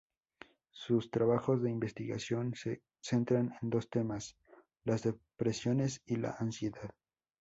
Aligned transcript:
Sus 0.71 1.11
trabajos 1.11 1.61
de 1.61 1.69
investigación 1.69 2.55
se 2.55 2.81
centran 3.01 3.53
en 3.61 3.69
dos 3.69 3.87
temas: 3.87 4.35
las 4.83 5.03
depresiones 5.03 6.01
y 6.07 6.15
la 6.15 6.31
ansiedad. 6.39 6.89